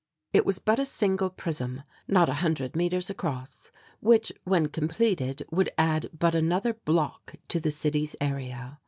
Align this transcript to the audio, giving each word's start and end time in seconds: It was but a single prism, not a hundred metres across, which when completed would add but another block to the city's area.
It 0.33 0.47
was 0.47 0.57
but 0.57 0.79
a 0.79 0.85
single 0.85 1.29
prism, 1.29 1.83
not 2.07 2.27
a 2.27 2.33
hundred 2.41 2.75
metres 2.75 3.11
across, 3.11 3.69
which 3.99 4.31
when 4.45 4.67
completed 4.69 5.43
would 5.51 5.69
add 5.77 6.09
but 6.11 6.33
another 6.33 6.73
block 6.73 7.35
to 7.49 7.59
the 7.59 7.69
city's 7.69 8.15
area. 8.19 8.79